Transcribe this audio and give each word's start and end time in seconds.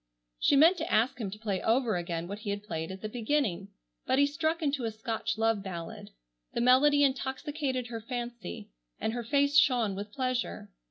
She 0.39 0.55
meant 0.55 0.77
to 0.77 0.91
ask 0.91 1.21
him 1.21 1.29
to 1.29 1.37
play 1.37 1.61
over 1.61 1.95
again 1.95 2.27
what 2.27 2.39
he 2.39 2.55
played 2.57 2.91
at 2.91 3.01
the 3.03 3.07
beginning, 3.07 3.67
but 4.07 4.17
he 4.17 4.25
struck 4.25 4.63
into 4.63 4.83
a 4.85 4.89
Scotch 4.91 5.37
love 5.37 5.61
ballad. 5.61 6.09
The 6.55 6.59
melody 6.61 7.03
intoxicated 7.03 7.85
her 7.85 8.01
fancy, 8.01 8.71
and 8.99 9.13
her 9.13 9.23
face 9.23 9.59
shone 9.59 9.93
with 9.93 10.11
pleasure. 10.11 10.71